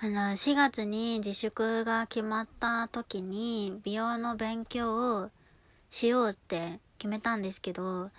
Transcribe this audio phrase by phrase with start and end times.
[0.00, 5.30] あの、4月に自粛が決まった時に美容の勉強を
[5.90, 8.10] しようって決めたんですけど、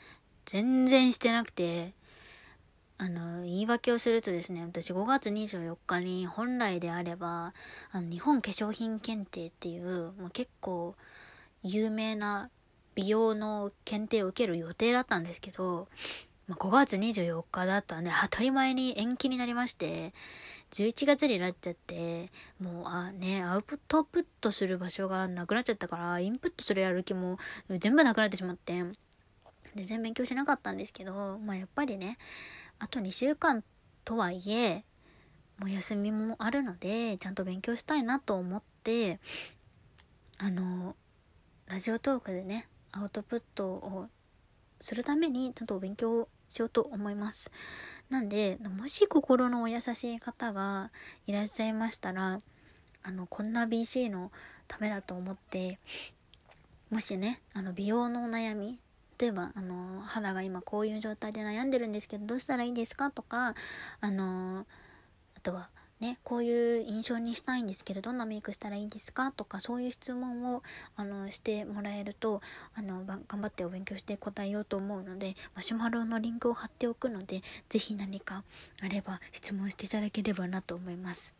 [0.44, 1.94] 全然してなくて、
[2.97, 7.54] あの、言い訳をするとですね、私5月24日に本来であれば、
[7.93, 10.96] あの日本化粧品検定っていう、もう結構
[11.64, 12.50] 有名な
[12.96, 15.88] 美容の検定を受ける予定だったんですけど、
[16.50, 20.14] ま、5月24日だったらね、当たり前に延期になりまして、
[20.71, 27.38] 11月になっちゃって、もう、あ、ね、アウトプットする場所がなくなっちゃったから、インプットするやる気も
[27.70, 28.73] 全部なくなってしまって、
[29.75, 32.17] 全然勉強しなかったんですけど、まあやっぱりね、
[32.80, 33.63] あと2週間
[34.05, 34.84] とはいえ、
[35.58, 39.20] もう休みもあるので、ちゃんと勉強したいなと思って、
[40.38, 40.95] あの、
[41.67, 44.08] ラジオトークでね、アウトプットを
[44.80, 47.52] するためにちゃんとお勉強しようと思います。
[48.09, 50.91] なんで、もし心のお優しい方が
[51.27, 52.39] いらっしゃいましたら、
[53.03, 54.31] あの、こんな BC の
[54.67, 55.80] ためだと思って、
[56.89, 58.80] もしね、あの、美容のお悩み、
[59.20, 63.11] 例えば、あの、肌が今こういう状態で悩んでるんですけど、どうしたらいいですか？
[63.11, 63.53] とか、
[64.02, 64.66] あの、
[65.38, 69.33] あとは、ね、こういう印象にしたいんですけど、どんなメイクしたらいいですか？
[69.33, 70.64] とか、そういう質問を、
[70.95, 72.42] あの、してもらえると、
[72.73, 78.44] あの、頑張ってお勉強して答えようと思うので、マシュマロのリンクを貼っておくので、ぜひ何か
[78.81, 81.33] あれば質問していただければなと思います。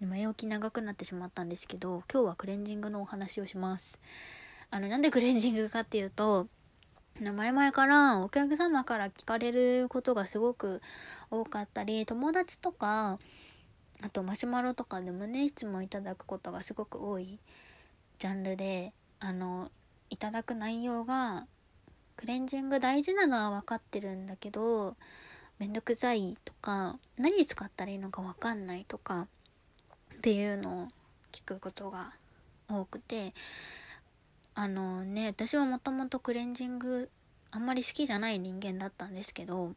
[0.00, 3.98] 前置き長くなってしまったんですけど、今日はクレンジングのお話をします。
[4.70, 6.46] あの、なんでクレンジングかっていうと、
[7.20, 10.82] 前々からお客様から聞かれることがすごく
[11.30, 13.18] 多かったり、友達とか、
[14.02, 17.38] あとマシュマロとかでもね質問いただくことがすごく多い
[18.18, 19.70] ジャンルであの
[20.10, 21.46] いただく内容が
[22.16, 24.96] クレンジング大事なのは分かってるんだけど
[25.58, 29.28] めんどくさいとか何使ったらいいのか分かんないとか
[30.14, 30.88] っていうのを
[31.32, 32.12] 聞くことが
[32.68, 33.34] 多くて
[34.54, 37.10] あのね私はもともとクレンジング
[37.50, 39.74] あんまり好きじゃない人間だったんですけど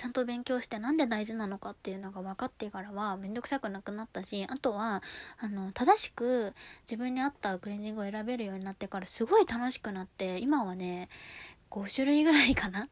[0.00, 5.02] ちゃんと勉強してなんで大事なのかっていうのが分かってからはめんどくさくなくなったしあとは
[5.38, 6.54] あの正しく
[6.90, 11.10] 自分に合ったクレンジングを選べるようになってからすごい楽しくなって今はね
[11.68, 12.88] 5種類ぐらいかな。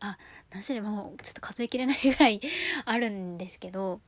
[0.00, 0.16] あ
[0.50, 2.40] 何種類もちょっと数えきれないぐらい
[2.86, 4.00] あるんですけど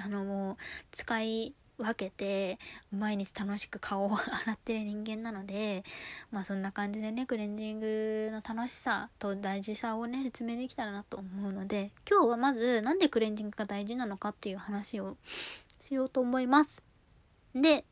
[0.00, 0.56] あのもう
[0.92, 2.58] 使い分けて
[2.90, 5.84] 毎日楽しく顔を 洗ってる人間なので
[6.30, 15.16] まあそんな感じでねクレンジングの楽しさと大事さをね説明できたらなと思うので今日はまずなんでクレンジングが大事なのかっていう話を
[15.80, 16.82] しようと思います。
[17.54, 17.84] で、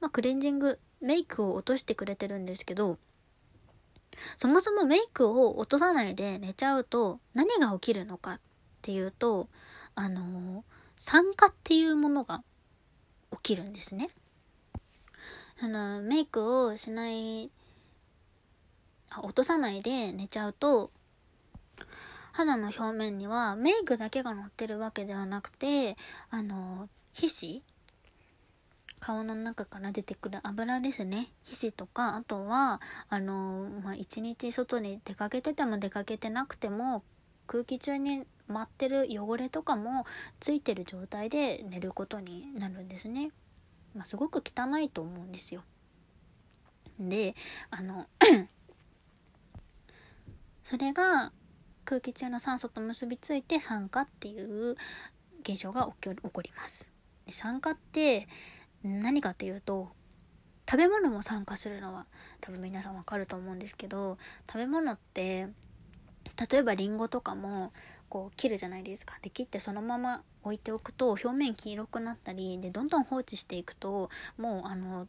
[0.00, 2.98] まあ、クレンジングメイクを落としてくれてるんですけど
[4.36, 8.40] そもそもメイクを落とさないで寝ちゃうと何が起きるのかっ
[8.82, 9.48] ていうと
[9.94, 10.64] あの
[10.96, 12.42] 酸化っていうものが
[13.36, 14.08] 起きるんですね。
[15.60, 17.50] あの、メイクをしない、
[19.22, 20.90] 落とさないで寝ちゃうと、
[22.32, 25.96] 肌の表面にはメイクだけが乗ってるわけではなくて、
[26.30, 27.62] あの、皮脂
[29.00, 31.28] 顔の中から出てくる油ですね。
[31.44, 37.02] 皮脂とか、あとは、あの、まあ、一日外に出かけてても出かけてなくても、
[37.46, 40.06] 空気中に舞ってる汚れとかも
[40.40, 43.30] ついてる状態で寝ることになるんですね。
[43.94, 45.62] まあ、すごく汚いと思うんですよ。
[46.98, 47.34] で
[47.70, 48.06] あの
[50.64, 51.32] それが
[51.84, 54.76] 空気中の酸素と結びついて酸化っていう
[55.40, 56.90] 現象が起こります。
[57.26, 58.28] で酸化って
[58.82, 59.90] 何かっていうと
[60.68, 62.06] 食べ物も酸化するのは
[62.40, 65.48] 多分皆さんわかると思うんですけど食べ物って
[66.50, 67.72] 例えばりんごとかも
[68.08, 69.18] こう切るじゃないですか。
[69.22, 75.06] で切ってそのまま置いておくと表面黄色くなったりでどんどん放置していくともうあの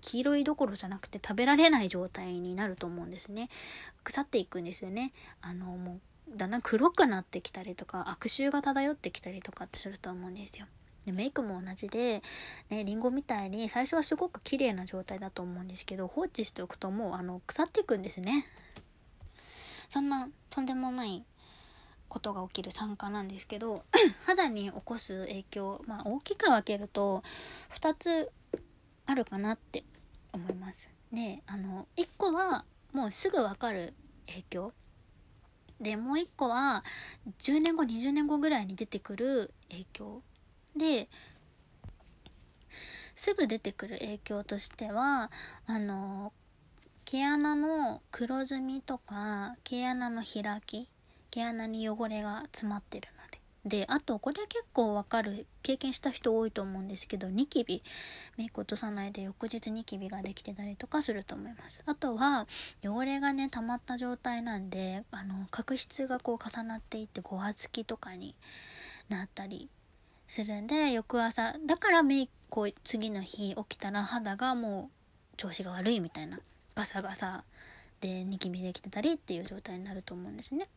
[0.00, 3.48] 黄色いどころじゃなくて食べられない状態になると思うんですね。
[4.04, 5.12] 腐っていくんですよね。
[5.42, 6.00] あのも
[6.32, 10.66] うだんだん黒くなってきたりとか悪臭が漂ってきたりとかってすると思うんですよ。
[11.06, 12.22] でメイクも同じで、
[12.68, 18.46] ね、リンゴみたいに最初はすごく綺麗な状態だと思うんですけど放置しておくともうあの腐っていくんですね。
[19.88, 21.24] そんなとんでもない
[22.10, 23.84] ことが起きる酸化なんですけど
[24.26, 27.22] 肌に起こす影響、まあ、大きく分けると
[27.80, 28.30] 2つ
[29.06, 29.84] あるかなって
[30.32, 30.90] 思います。
[31.12, 33.94] であの1個はもうすぐ分かる
[34.26, 34.72] 影響
[35.80, 36.84] でもう1個は
[37.38, 40.22] 10年後20年後ぐらいに出てくる影響
[40.76, 41.08] で
[43.14, 45.30] すぐ出てくる影響としては
[45.66, 46.32] あの
[47.04, 50.88] 毛穴の黒ずみとか毛穴の開き
[51.30, 57.82] 毛穴に汚れが詰まってるのでであとこれ結構わかる経験した人多いと思うんですけどニキビ
[58.38, 62.46] メイク落とさないで翌日ニキビができてたりとかすると思いますあとは
[62.82, 68.34] 汚れがね溜まった状態なんであの角質がこう重なっていってごわつきとかに
[69.10, 69.68] なったり
[70.26, 74.90] するんで翌朝だからメイクこう次の日起きたら肌がも
[75.32, 76.40] う調子が悪いみたいな
[76.74, 77.44] ガサガサ
[78.00, 80.68] でニキビできてたりっていう状態になると思うんですね。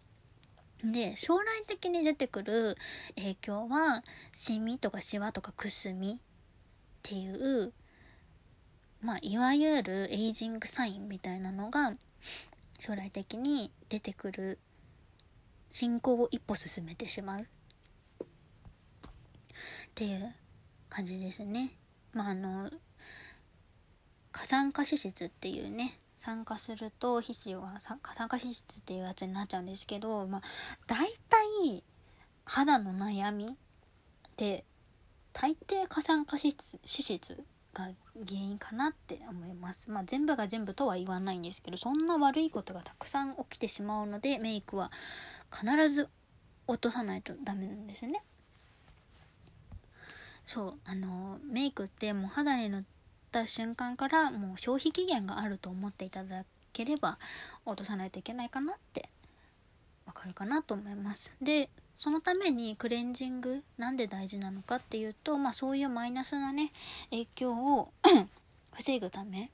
[0.83, 2.75] で将来的に出てくる
[3.15, 4.03] 影響は
[4.33, 6.17] シミとかシワとかくすみっ
[7.01, 7.71] ていう
[9.01, 11.93] まあいわゆるエイジングサインみたいなのが
[12.79, 14.59] 将来的に出てくる
[15.69, 17.45] 進行を一歩進めてしまうっ
[19.95, 20.33] ていう
[20.89, 21.71] 感じですね。
[22.13, 22.69] まああの
[24.31, 30.41] 過酸化脂質っていうね酸化すると皮脂は酸化脂質っていうやつになっちゃうんですけどまあ
[30.87, 31.83] 大体
[32.45, 33.49] 肌の悩みっ
[34.37, 34.63] て
[35.33, 37.43] 大抵過酸化脂質脂質
[37.73, 39.91] が原因かなって思います。
[39.91, 44.91] まあ全部が全部とは言わないんですけどそんな悪いことがたくさん起きてしまうのでメイクは
[45.51, 46.07] 必ず
[46.67, 48.23] 落とさないとダメなんですね。
[50.45, 52.85] そうあのメイクってもう肌に塗
[53.39, 57.17] った瞬間からもう消費期限があると思っていただければ
[57.65, 59.09] 落とさないといけないかなって
[60.05, 61.33] わかるかなと思います。
[61.41, 66.71] でそのためにクレンジングなんで大事なのかっていうとまあそういうマイナスなね
[67.09, 67.91] 影響を
[68.73, 69.49] 防ぐためっ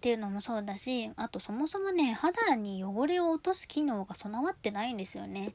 [0.00, 5.52] ていうのもそうだしあとそもそもね肌に汚れを落とす機能が備わってないんですよね。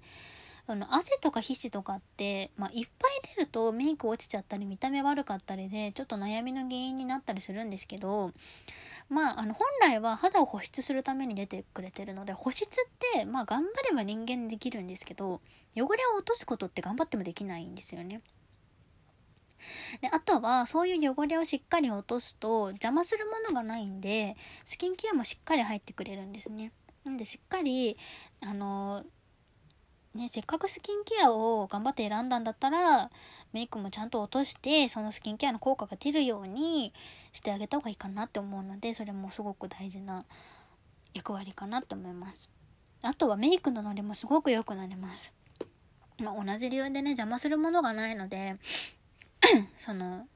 [0.69, 8.33] あの汗とか皮脂とかって、まあ、いっぱい出るとメイク落ちちゃったり見た目悪かったりでちょっと悩みの原因になったりするんですけど
[9.09, 15.41] まああの本来は肌を保湿するために出てくれてるので保湿ってまあ頑張れば人間できるんですけど
[15.73, 18.21] 汚れを落とすことって頑張ってもできないんですよね。
[20.01, 26.73] であとはそういう汚れをしっかり落とすと邪魔するものがないんでスキンケアもしっかり入ってくれるんですね。
[27.05, 27.97] なんでしっかり
[28.41, 29.05] あの
[30.17, 33.11] ね、せっかくスキンケアを頑張って選んだんだったら、
[33.53, 36.91] メイクもちゃんと落として、そのスキンケアの効果が出るように
[37.31, 40.25] してあげた方がいいかなって思うので、それもすごく大事な
[41.13, 42.49] 役割かなって思います。
[43.03, 45.33] あとはメイクのノリもすごく良くなります。
[46.19, 48.57] まあ、同じ理由でね、邪魔するものがないので、
[49.77, 50.27] その、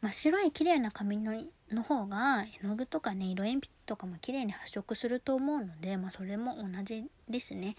[0.00, 1.32] 真っ白い綺麗な髪の
[1.72, 7.74] の方が絵の具とかね色鉛筆とかも綺麗に発色すると思うので、まあ、それも同じですね。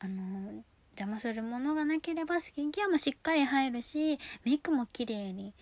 [0.00, 0.64] あの
[0.98, 5.54] 邪魔するものがなければスキンケアもしっかり入るしメイクも綺麗に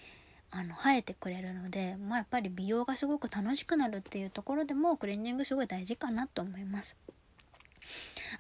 [0.51, 6.97] あの生えてくれるので、まあ、やっぱり美容がすごく楽しくなるっていうところでもクレンジングすごい大事かなと思います。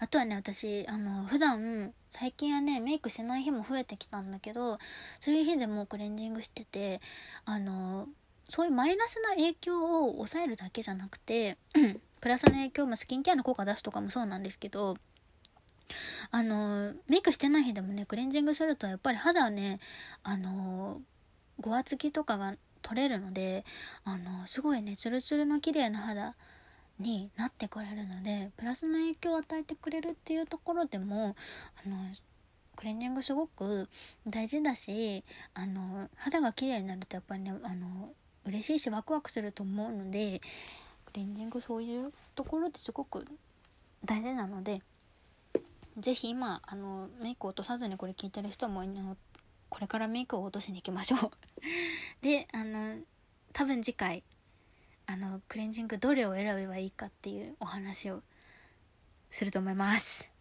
[0.00, 4.78] あとはね私あの普段最近はねメイクしない日も増えてきたんだけど
[5.20, 7.00] そういう日でもクレンジングしてて
[7.44, 8.08] あの
[8.48, 11.58] そういうマイナスな影響を抑えるだけじゃなくて
[12.20, 14.96] プラスの影響もスキンケアの効果出すとかもそうなんですけど
[16.30, 19.80] あのメイクしてない日でもねクレンジングするとやっぱり肌はね
[20.22, 21.00] あの
[21.60, 23.64] ごわつきとかが取れるので
[24.04, 26.34] あのすごいねツルツルの綺麗な肌
[26.98, 31.34] になってくれるのでプラスの影響を与えてくれるっていうところでも
[31.84, 31.96] あの
[32.76, 33.88] クレンジングすごく
[34.26, 35.24] 大事だし
[35.54, 38.12] あの肌が綺麗になるとやっぱりねあの
[38.44, 40.40] 嬉しいしワクワクすると思うので
[41.06, 43.26] クレンジングそういうところってすごく
[44.04, 44.80] 大事なので
[45.98, 48.84] ぜひ今あのメイク落とさずにこれ聞いてる人も
[49.68, 51.30] これからメイクを落としに行きましょう。
[52.20, 53.00] であの
[53.52, 54.22] 多分次回
[55.06, 58.22] あのクレンジングどれを選べばいいかっていうお話を
[59.30, 60.35] すると思います。